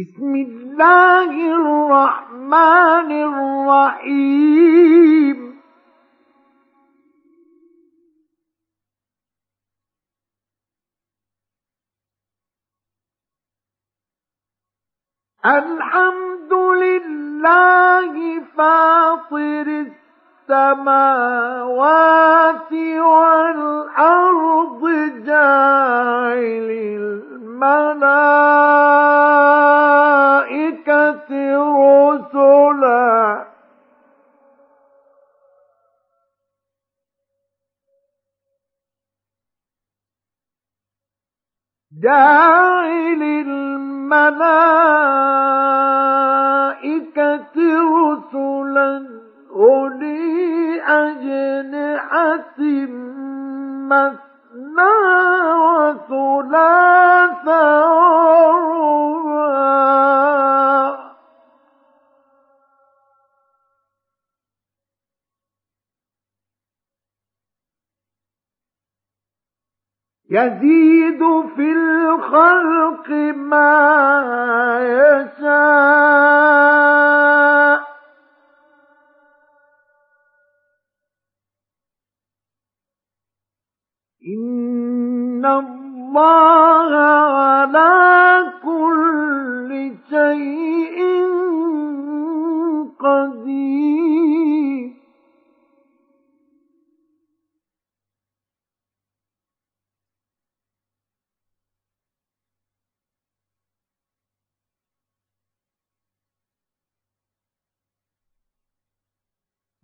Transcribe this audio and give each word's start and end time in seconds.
بسم 0.00 0.32
الله 0.34 1.30
الرحمن 1.60 3.10
الرحيم. 3.92 5.38
الحمد 15.46 16.52
لله 16.52 18.40
فاطر 18.56 19.86
السماوات 20.48 21.62
والأرض 23.12 24.82
جاعل 25.26 26.70
الملائكة 27.62 28.10
رسلا. 32.08 33.46
جاعل 42.02 43.22
الملائكة 43.22 44.20
رسلا. 48.00 49.20
أولي 49.50 50.82
أجنحة 50.82 52.60
ورباع 53.90 54.29
يزيد 70.30 71.18
في 71.56 71.72
الخلق 71.72 73.08
ما 73.34 73.70
يشاء. 74.80 75.90
إن 84.26 85.44
الله 85.44 86.96
على 86.96 88.52
كل 88.62 89.92
شيء 90.10 91.00
قدير 93.00 93.80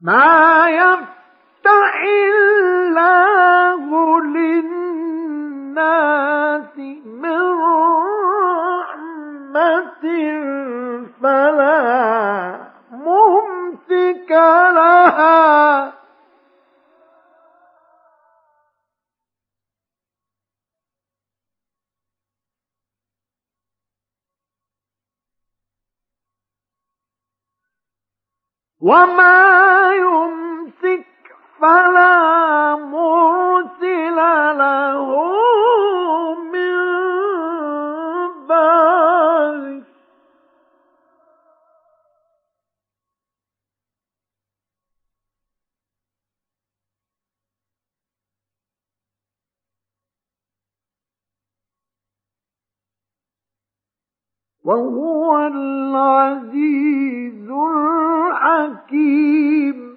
ما 0.00 0.68
يفتح 0.70 2.02
وما 28.86 29.92
يمسك 29.98 31.06
فلا 31.60 32.76
مرسل 32.76 34.16
له 34.58 35.08
من 36.52 36.76
وهو 54.64 55.46
العزيز 55.46 57.50
الحكيم 58.46 59.96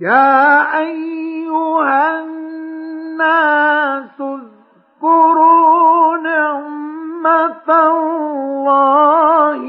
يا 0.00 0.78
أيها 0.80 2.20
الناس 2.24 4.20
اذكروا 4.20 6.16
نعمة 6.16 7.68
الله 7.68 9.62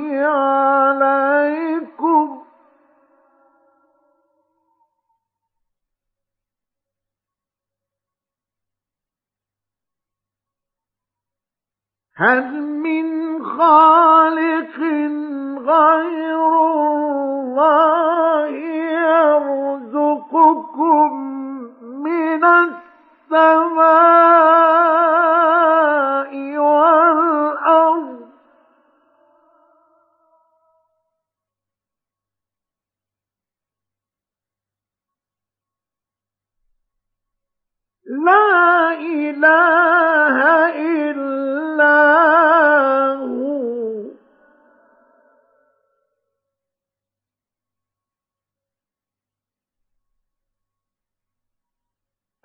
عليكم. 1.06 2.25
هل 12.18 12.62
من 12.64 13.06
خالق 13.44 14.80
غير 15.60 16.48
الله 16.86 18.48
يرزقكم 19.76 21.14
من 21.84 22.44
السماء 22.44 23.76
والأرض؟ 26.58 27.45
لا 38.06 38.94
إله 38.94 40.38
إلا 40.76 41.96
هو. 43.14 43.66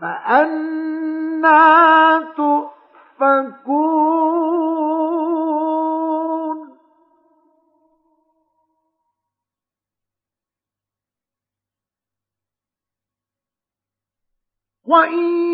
فأنا 0.01 1.61
تؤفكون. 2.37 3.91
وإن 14.91 15.50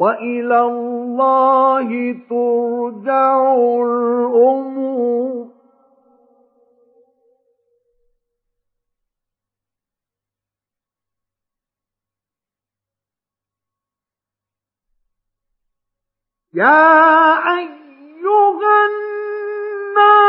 وإلى 0.00 0.60
الله 0.60 1.88
ترجع 2.30 3.54
الأمور. 3.84 5.46
يا 16.54 17.34
أيها 17.58 18.86
الناس 18.90 20.24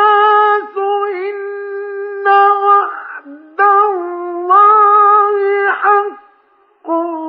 إن 1.28 2.28
وعد 2.28 3.62
الله 3.62 5.36
حق. 5.72 7.21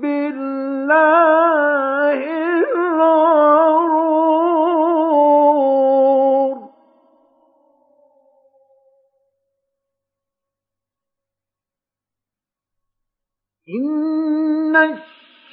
بالله 0.01 1.40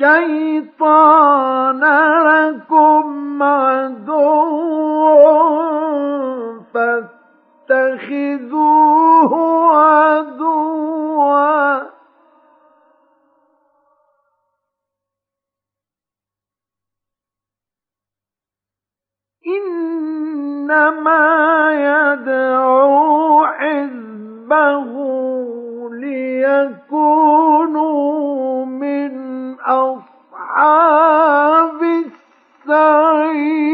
الشيطان 0.00 1.82
لكم 2.26 3.42
عدو 3.42 4.18
فاتخذوه 7.68 8.52
عدوا. 9.76 10.98
إنما 20.66 21.24
يدعو 21.72 23.46
حزبه 23.46 24.92
ليكونوا 25.90 27.38
أصحاب 29.68 31.22
السعير. 32.66 33.68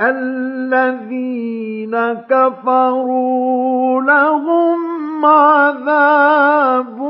الذين 0.00 1.94
كفروا 2.30 4.02
لهم 4.02 5.24
عذاب 5.26 7.03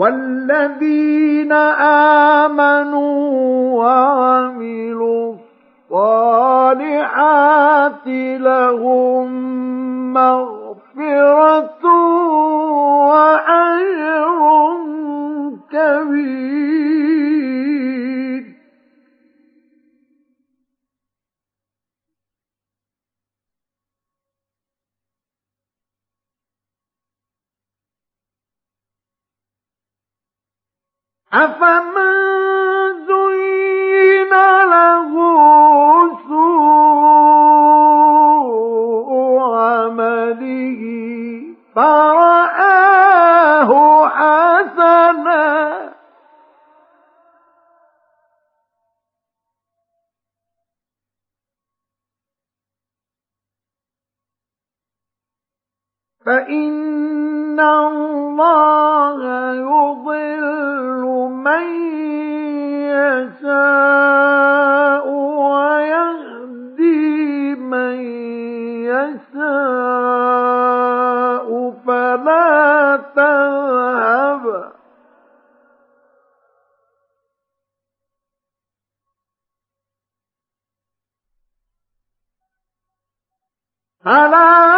والذين 0.00 1.52
آمنوا 2.42 3.14
وعملوا 3.84 5.34
الصالحات 5.90 8.06
لهم 8.40 9.26
مغفرة 10.12 11.84
وأجر 13.10 14.40
كبير. 15.72 16.89
أفمن 31.32 33.06
زين 33.06 34.30
له 34.70 35.12
سوء 37.70 39.10
عمله 39.54 40.82
فرآه 41.76 42.90
حسنا 44.08 45.50
فإن 56.26 57.49
الله 57.60 59.20
يضل 59.54 61.04
من 61.46 61.66
يشاء 63.40 65.06
ويهدي 65.50 67.00
من 67.54 67.94
يشاء 69.60 70.30
فلا 71.86 72.96
تذهب 73.16 74.44
فلا 84.04 84.69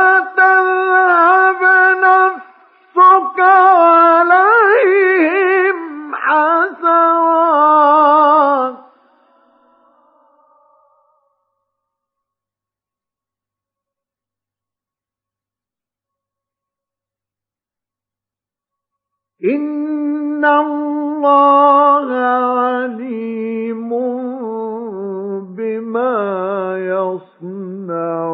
إن 19.45 20.45
الله 20.45 22.09
عليم 22.15 23.91
بما 25.57 26.19
يصنعون 26.79 28.33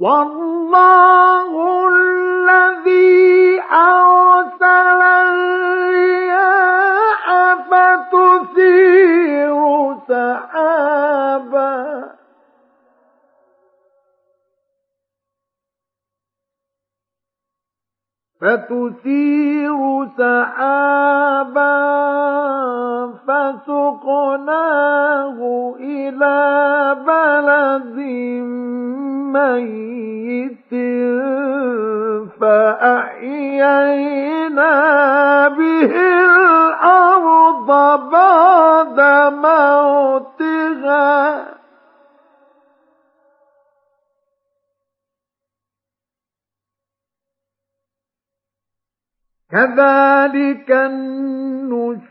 والله 0.00 1.52
الذي 1.88 3.60
أرسل 3.72 5.19
سحابا 10.10 11.70
فتثير 18.40 20.06
سحابا 20.18 21.76
فسقناه 23.26 25.38
إلى 25.80 26.38
بلد 27.06 27.96
ميت. 29.36 29.79
ذلك 49.80 50.70
النشور 50.70 52.10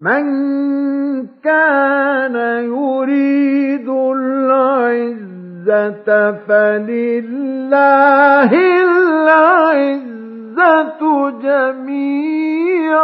من 0.00 0.24
كان 1.44 2.36
يريد 2.64 3.88
العزة 3.88 5.28
فلله 6.48 7.70
العزة 8.84 10.20
جميعا 11.30 13.00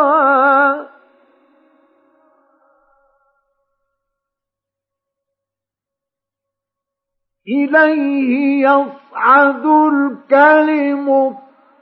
إليه 7.49 8.69
يصعد 8.69 9.67
الكلم 9.67 11.35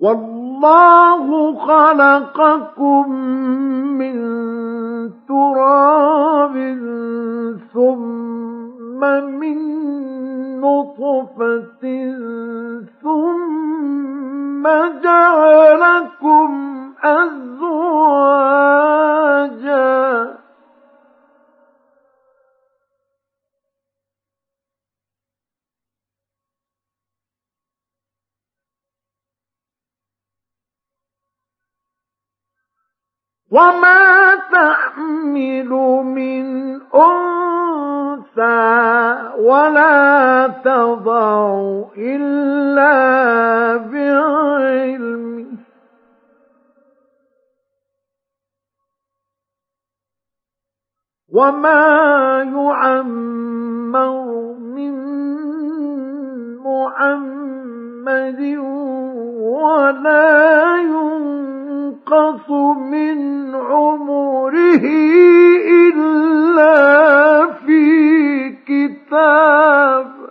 والله 0.00 1.54
خلقكم 1.66 3.10
من 3.98 4.18
تراب 5.28 6.54
ثم 7.74 9.00
من 9.40 9.58
نطفة 10.60 11.84
ثم 13.02 14.64
جعلكم 15.04 16.48
أزواجا 17.04 18.38
وما 33.50 34.34
تحمل 34.52 35.68
من 36.04 36.44
أنثى 36.94 38.48
ولا 39.38 40.46
تضع 40.64 41.84
إلا 41.96 42.96
بعلمه 43.76 45.46
وما 51.32 52.42
يعمر 52.42 54.24
من 54.58 54.94
محمد 56.64 58.40
ولا 59.40 60.67
من 62.74 63.54
عمره 63.54 64.84
إلا 65.86 67.46
في 67.52 68.50
كتاب. 68.66 70.28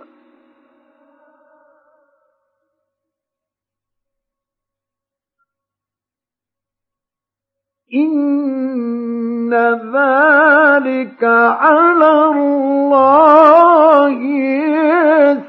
إن 7.93 9.53
ذلك 9.95 11.23
على 11.23 12.11
الله 12.31 14.09
يسير. 14.09 15.46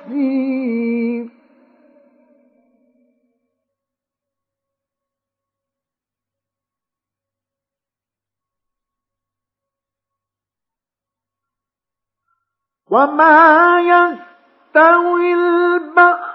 وما 12.90 13.80
يستوي 13.80 15.34
البحران. 15.34 16.28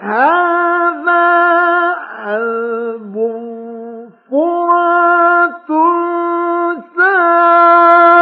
هذا 0.00 1.24
عذب 2.24 3.14
فرات 4.30 5.70
سائر 6.96 8.13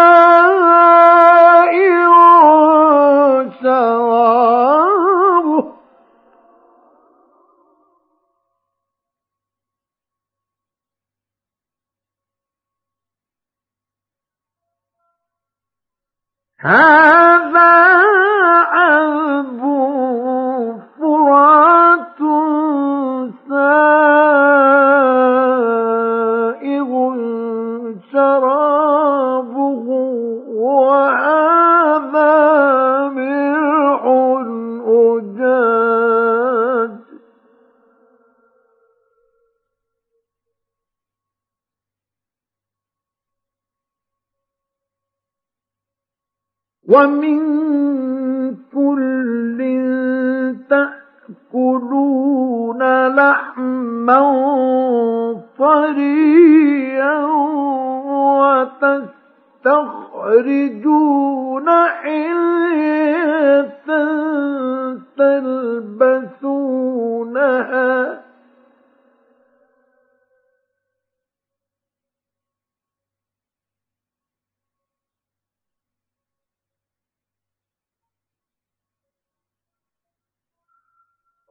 هذا 16.65 18.12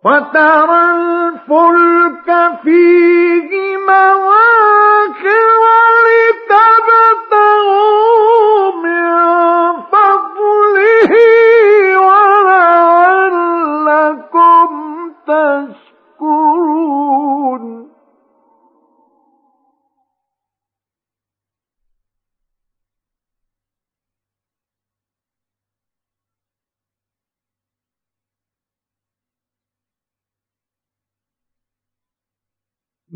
وترى 0.05 0.81
الفلك 0.91 2.27
فيه 2.63 3.00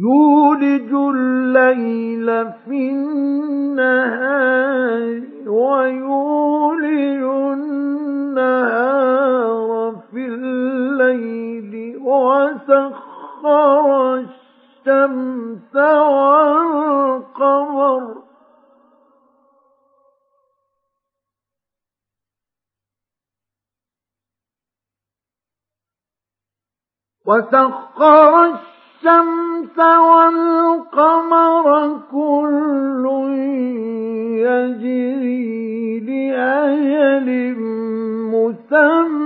يولج 0.05 0.91
الليل 0.93 2.27
في 2.51 2.79
النهار 2.91 4.35
ويولج 5.47 7.24
النهار 7.53 8.91
في 10.12 10.25
الليل 10.25 11.74
وسخر 12.01 13.85
الشمس 14.15 15.75
والقمر. 16.95 17.65
وسخر 27.27 28.45
الشمس 28.45 28.75
والقمر 29.77 31.65
كل 32.12 33.05
يجري 34.45 36.00
لأجل 36.00 37.27
مسمى. 38.33 39.25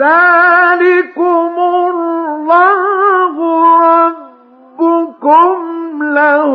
ذلكم 0.00 1.54
الله 1.90 3.36
ربكم 4.80 5.58
له 6.02 6.52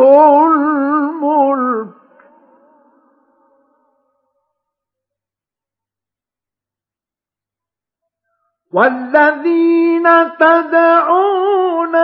الملك. 0.48 1.95
والذين 8.74 10.07
تدعون 10.39 11.95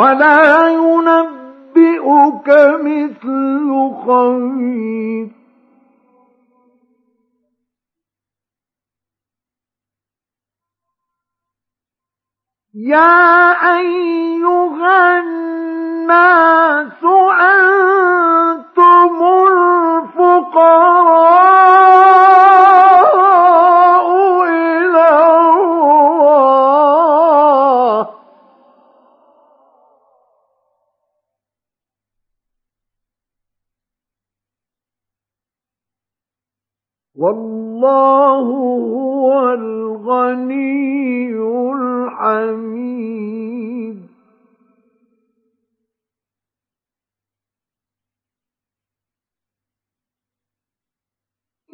ولا 0.00 0.68
ينبئك 0.68 2.48
مثل 2.84 3.68
خبير 4.06 5.28
يا 12.74 13.52
أيها 13.76 15.18
الناس 15.18 17.04
أنتم 17.04 17.99
والله 37.90 38.40
هو 38.40 39.50
الغني 39.50 41.32
الحميد. 41.72 43.20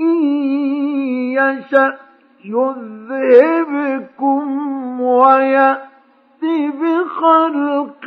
إن 0.00 0.16
يشأ 1.32 1.98
يذهبكم 2.44 4.44
ويأت 5.00 5.86
بخلق 6.80 8.06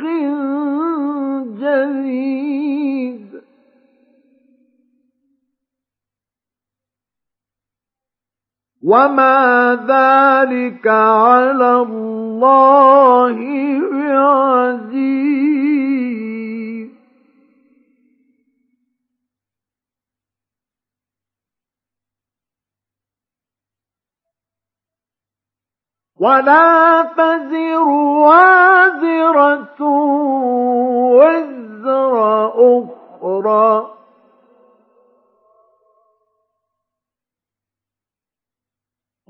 جديد. 1.60 3.29
وما 8.82 9.74
ذلك 9.88 10.86
على 10.88 11.72
الله 11.82 13.36
بعزيز 13.92 15.30
ولا 26.20 27.02
تزر 27.16 27.88
وازرة 28.28 29.80
وزر 31.20 32.14
أخرى 32.48 33.99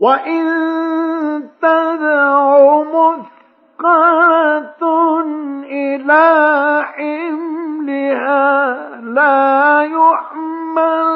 وإن 0.00 0.44
تدع 1.62 2.82
مثقلة 2.82 4.82
إلى 5.64 6.24
حملها 6.94 8.50
لا 9.00 9.82
يحمل 9.82 11.09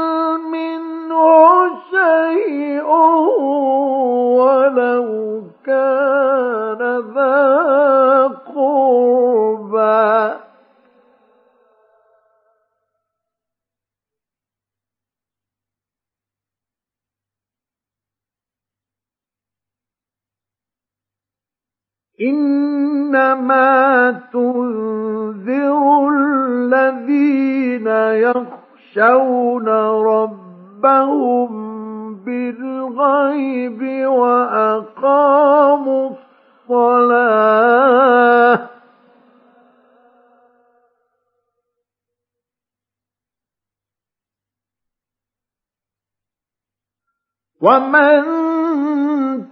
إنما 22.24 24.10
تنذر 24.32 26.08
الذين 26.08 27.87
يخشون 28.26 29.68
ربهم 30.08 31.50
بالغيب 32.24 33.80
وأقاموا 34.06 36.10
الصلاة. 36.70 38.58
ومن 47.60 48.22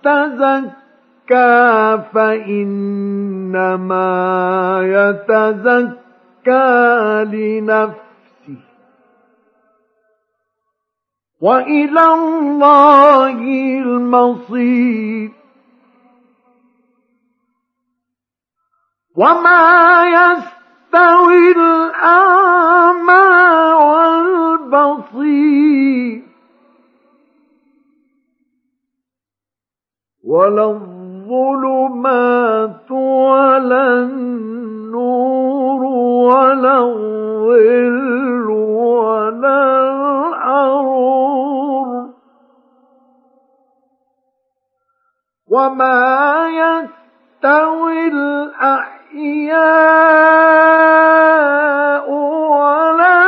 تزكى 0.02 0.81
يتزكى 1.30 2.02
فإنما 2.14 2.78
يتزكى 4.82 6.04
لنفسه. 7.24 8.56
وإلى 11.40 12.14
الله 12.14 13.38
المصير. 13.82 15.30
وما 19.16 20.02
يستوي 20.04 21.52
الأعمى 21.52 23.22
والبصير. 24.72 25.42
ولا 30.24 30.91
الظلمات 31.32 32.90
ولا 32.90 33.88
النور 34.04 35.82
ولا 36.28 36.78
الظل 36.78 38.50
ولا 38.50 39.58
الحرور 40.28 41.08
وما 45.48 46.48
يستوي 46.48 48.08
الأحياء 48.08 48.92
ولا 52.50 53.21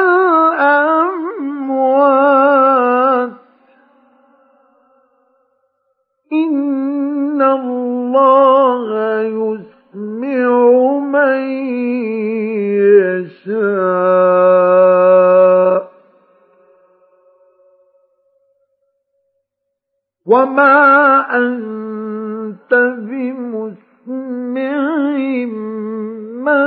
وما 20.26 21.20
أنت 21.36 22.74
بمسمع 22.74 23.74
من 26.44 26.64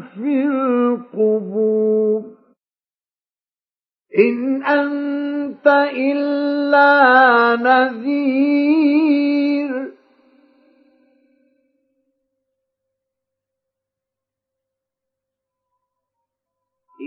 في 0.00 0.46
القبور 0.46 2.22
إن 4.18 4.62
أنت 4.62 5.66
إلا 5.96 7.56
نذير 7.56 9.18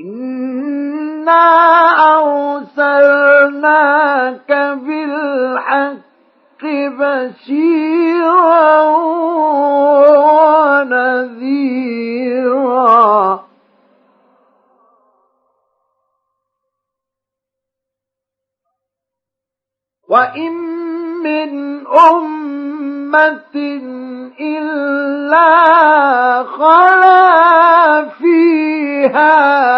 إنا 0.06 1.52
أرسلناك 4.32 4.78
بالحق 4.86 6.64
بشيرا 7.00 8.82
ونذيرا. 11.62 12.32
وإن 20.10 20.52
من 21.24 21.88
أمة 21.88 23.56
إلا 24.40 25.50
خلا 26.44 28.10
فيها 28.10 29.72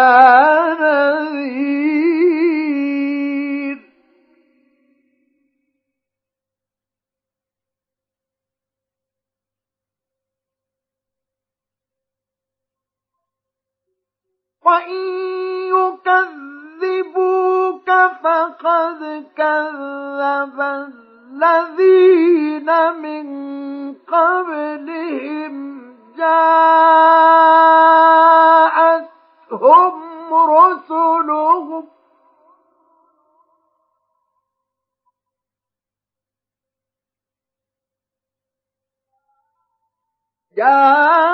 وإن 14.64 15.00
يكذبوك 16.80 17.90
فقد 18.22 19.00
كذب 19.36 20.60
الذين 21.40 22.68
من 23.02 23.26
قبلهم 23.94 25.54
جاءتهم 29.54 29.94
رسلهم 30.34 31.84
جاءتهم 40.56 41.24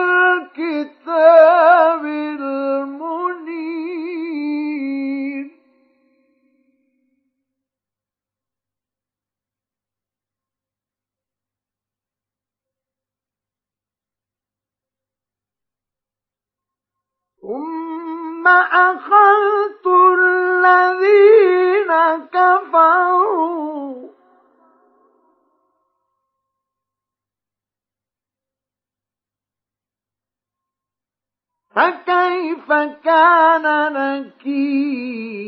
فكيف 31.80 32.72
كان 33.04 33.92
نكير؟ 33.92 35.40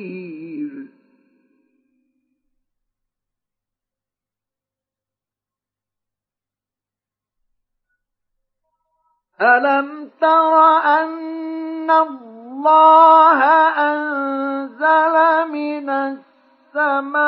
ألم 9.40 10.10
تر 10.20 10.54
أن 10.84 11.90
الله 11.90 13.42
أنزل 13.90 15.16
من 15.52 15.90
السماء 15.90 17.22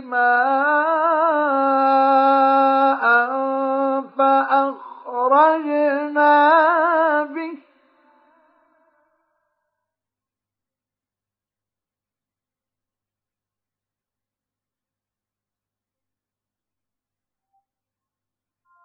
ماء 0.00 1.07
فأخرجنا 5.38 6.34
به. 7.34 7.58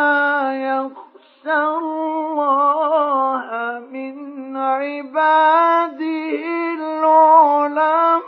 يخشى 0.54 1.58
الله 1.78 3.46
من 3.92 4.16
عباده 4.56 6.30
العلماء. 6.78 8.22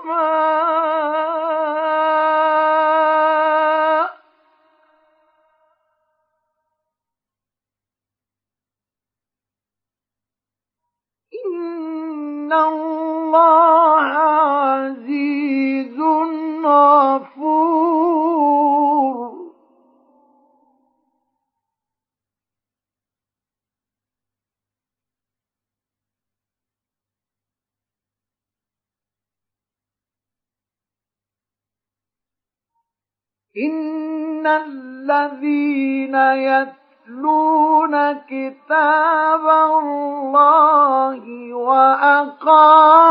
إن 33.56 34.46
الذين 34.46 36.14
يتلون 36.14 38.12
كتاب 38.12 39.48
الله 39.48 41.54
وأقاموا 41.54 43.04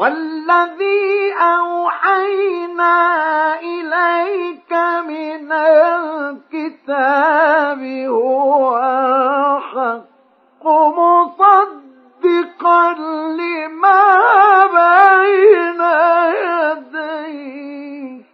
والذي 0.00 1.32
أوحينا 1.40 2.96
إليك 3.60 4.72
من 5.06 5.52
الكتاب 6.32 7.00
هو 8.08 8.78
الحق 8.78 10.64
مصدقا 10.96 11.74
لما 13.40 14.02
بين 14.66 15.80
يديه. 16.40 18.24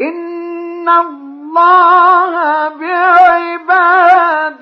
إن 0.00 0.88
الله 1.52 2.68
بعباده 2.80 4.60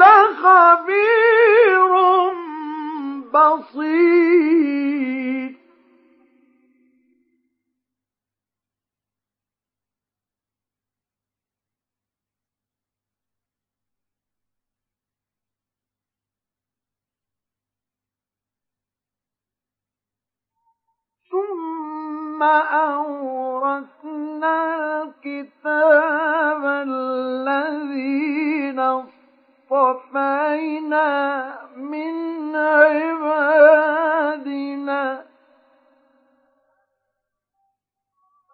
لخبير 0.00 1.92
بصير. 3.32 5.17
أورثنا 22.72 24.28
الكتاب 25.02 26.64
الذين 26.88 28.78
اصطفينا 29.70 31.08
من 31.76 32.56
عبادنا. 32.56 33.78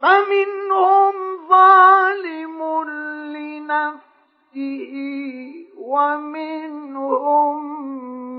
فمنهم 0.00 1.14
ظالم 1.48 2.58
لنفسه 3.36 4.94
ومنهم 5.78 7.58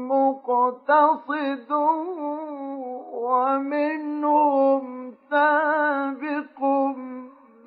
مقتصد 0.07 1.71
ومنهم 3.13 4.83
سابق 5.29 6.59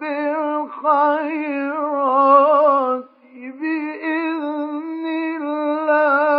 بالخيرات 0.01 1.49
بإذن 3.61 5.07
الله. 5.37 6.38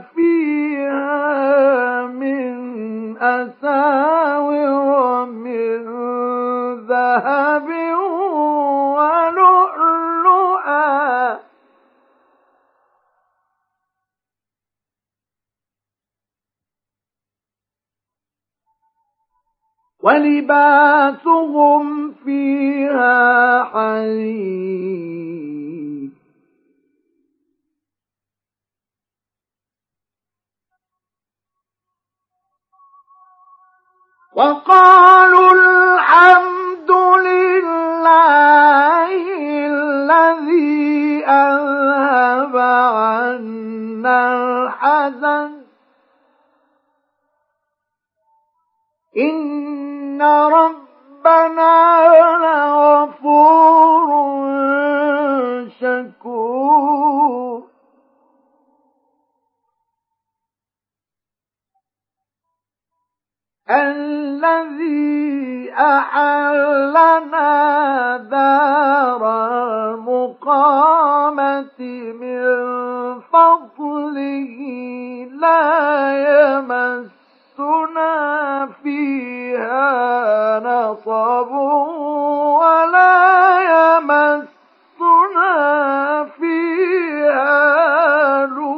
فيها 0.02 2.06
من 2.06 2.58
أساور 3.17 5.26
من 5.26 5.84
ذهب 6.88 7.67
ولؤلؤا 8.95 9.66
ولباسهم 20.04 21.84
فيها 22.26 23.64
حرير 23.64 24.88
وقالوا 34.36 35.54
الحمد 35.54 36.92
لله 37.26 39.10
الذي 39.68 41.26
أذهب 41.26 42.58
عنا 42.98 44.18
الحزن 44.34 45.57
إن 49.17 50.21
ربنا 50.21 51.73
لغفور 52.43 54.10
شكور. 55.82 57.63
الذي 63.69 65.71
أحلنا 65.73 67.47
دار 68.17 69.21
المقامة 69.93 71.80
من 72.21 72.41
فضله 73.21 74.58
لا 75.41 75.87
نصب 80.60 81.52
ولا 82.62 83.17
يمسنا 83.98 85.56
فيها 86.39 88.46
لوب. 88.46 88.78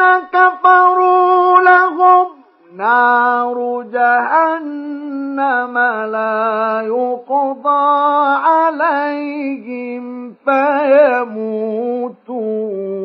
والذين 0.00 0.28
كفروا 0.32 1.60
لهم 1.60 2.26
نار 2.76 3.82
جهنم 3.92 5.78
لا 6.08 6.80
يقضى 6.84 7.96
عليهم 8.46 10.04
فيموتوا 10.44 11.60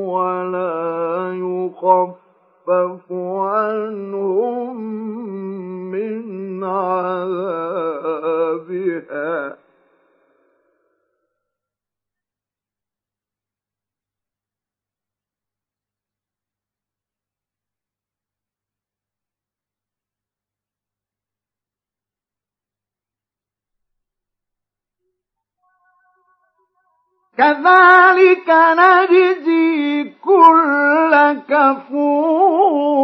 ولا 0.07 1.33
يخفف 1.33 3.11
عنهم 3.11 4.75
من 5.91 6.63
عذابها. 6.63 7.25
كذلك 27.37 28.49
نجزي 28.49 30.03
كل 30.03 31.13
كفور. 31.49 32.95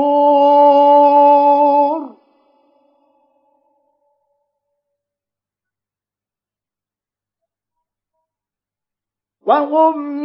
وهم 9.46 10.24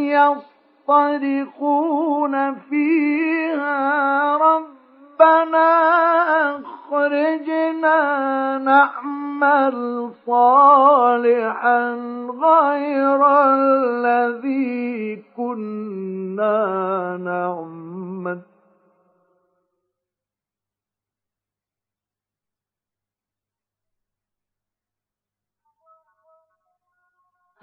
يصطرخون 0.87 1.55
فيها 2.55 4.37
رب 4.37 4.76
ربنا 5.19 6.61
أخرجنا 6.61 7.99
نعمل 8.57 10.11
صالحا 10.25 11.79
غير 12.41 13.21
الذي 13.53 15.23
كنا 15.37 16.57
نعمل. 17.17 18.41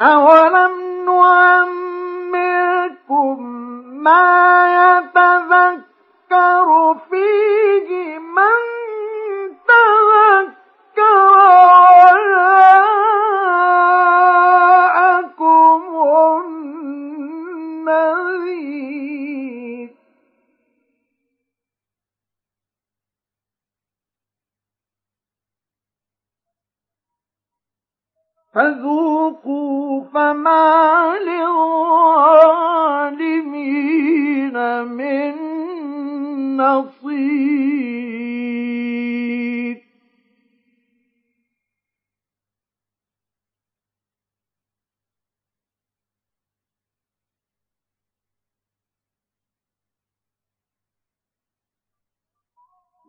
أولم 0.01 0.75
نعمركم 2.25 3.39
ما 4.05 4.67
يتذكر 4.99 5.94
يذكر 6.31 6.95
فيه 7.11 8.19
من 8.19 8.61
تذكر 9.69 10.65
وجاءكم 14.95 15.83
النذير. 19.35 19.91
فذوقوا 28.55 30.05
فما 30.15 31.15
للظالمين 31.19 32.15
من 34.85 35.44
نصير 36.57 38.15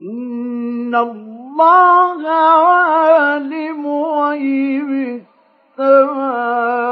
إن 0.02 0.96
الله 0.96 2.30
عالم 2.30 3.88
غيب 3.88 5.22
السماوات 5.80 6.85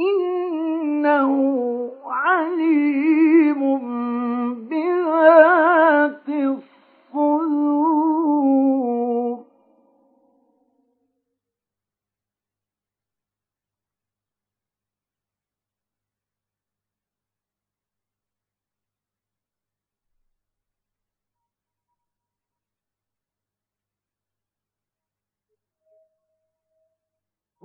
إنه 0.00 1.32
عليم 2.04 3.62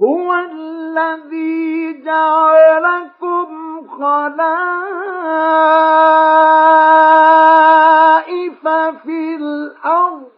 هو 0.04 0.34
الذي 0.34 2.04
جعلكم 2.04 3.48
خلائف 3.88 4.62
في 9.04 9.36
الأرض. 9.36 10.32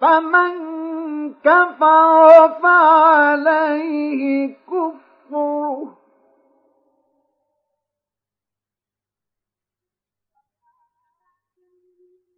فمن 0.00 0.54
كفر 1.34 2.60
فعليه 2.62 4.56
كفره. 4.66 6.03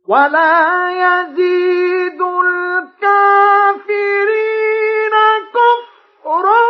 ولا 0.08 0.90
يزيد 0.90 2.20
الكافرين 2.22 3.86
كفرهم 5.54 6.65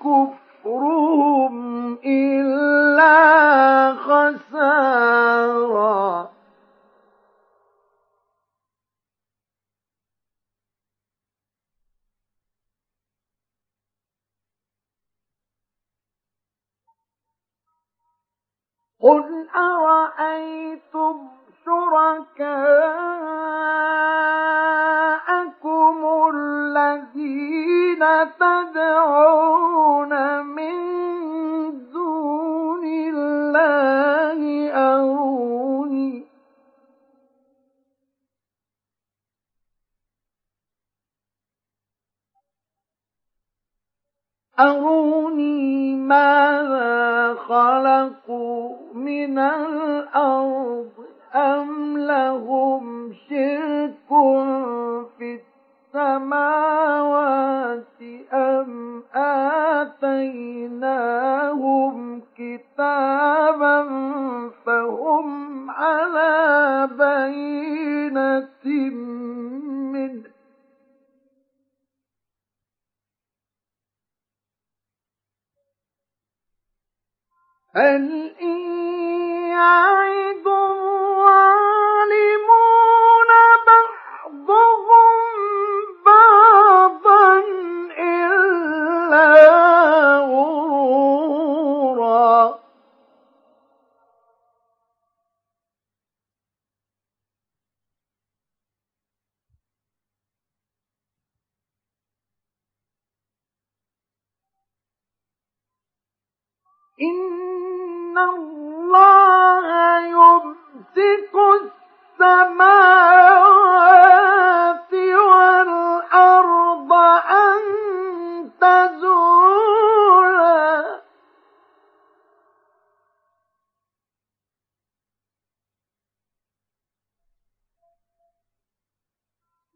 كفرهم 0.00 1.54
إلا 2.04 3.14
خسارا. 3.94 5.18
قل 19.00 19.48
أرأيتم 19.56 21.37
شركاءكم 21.68 22.68
الذين 26.34 28.02
تدعون 28.40 30.12
من 30.46 30.74
دون 31.92 32.84
الله 32.84 34.40
أروني. 34.72 36.26
أروني 44.60 44.87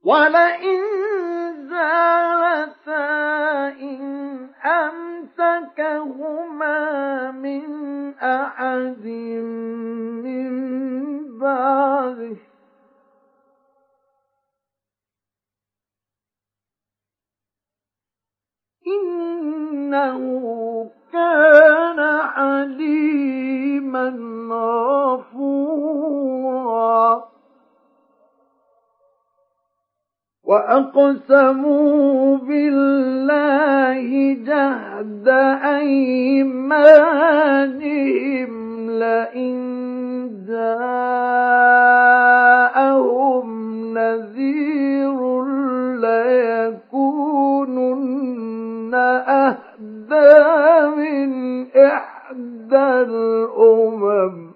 ولئن 0.05 0.83
زالتا 1.71 3.09
إن 3.81 4.03
أمسكهما 4.65 6.11
من 7.31 7.65
أحد 8.23 9.07
من 10.25 10.49
بعده 11.39 12.37
إنه 18.93 20.21
كان 21.13 22.21
حليما 22.35 24.09
غفورا. 25.33 26.53
وأقسموا 30.45 32.37
بالله 32.37 34.35
جهد 34.35 35.29
أيمانهم 35.79 37.33
لئن 38.91 39.57
جاءهم 40.49 41.89
نذير 43.99 45.45
ليكونن 45.95 46.82
أهدى 49.29 50.87
من 50.97 51.31
إحدى 51.77 52.77
الأمم. 52.77 54.53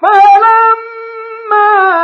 فلما 0.00 1.99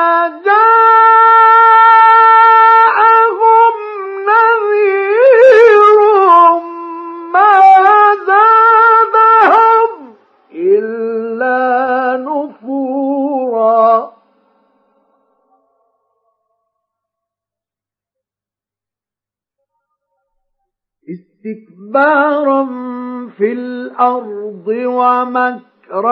ومكر 25.07 26.05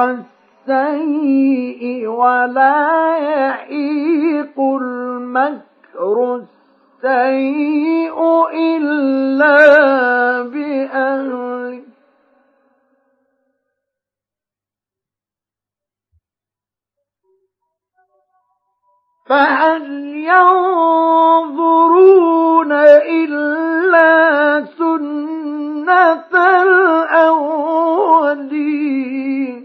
السيء 0.68 2.06
ولا 2.06 2.78
يحيق 3.16 4.60
المكر 4.60 6.16
السيء 6.36 8.18
إلا 8.54 9.56
بأهله. 10.42 11.82
فهل 19.28 19.84
ينظرون 20.32 21.64
إلا 22.72 24.10
سنة 24.78 25.43
الأولين. 28.34 29.63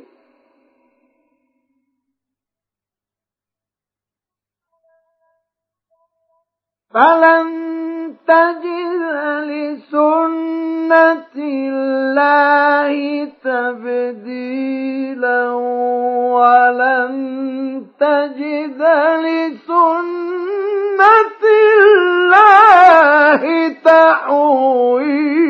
فلن 6.93 7.49
تجد 8.27 9.01
لسنة 9.45 11.35
الله 11.37 13.25
تبديلا 13.43 14.99
ولن 16.33 17.13
تجد 17.99 18.81
لسنة 19.25 20.49
الله 21.83 23.41
تحويلا 24.89 25.49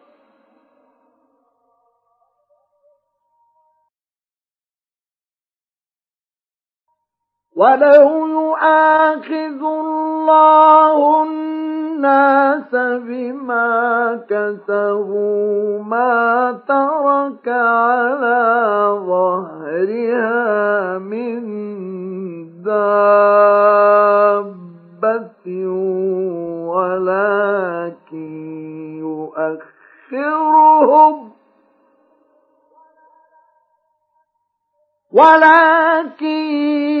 ولو 7.61 8.27
يؤاخذ 8.27 9.61
الله 9.61 11.23
الناس 11.23 12.71
بما 13.05 13.69
كسبوا 14.29 15.83
ما 15.83 16.51
ترك 16.67 17.47
على 17.47 18.41
ظهرها 19.05 20.97
من 20.97 21.41
دابة 22.63 23.45
ولكن 26.73 28.31
يؤخرهم 30.11 31.31
ولكن 35.11 37.00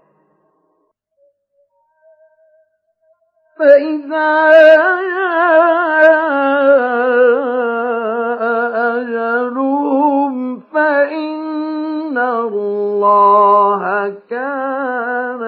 فإذا 3.61 4.49
جاء 4.51 4.81
أجلهم 8.97 10.59
فإن 10.73 12.17
الله 12.17 14.13
كان 14.29 15.41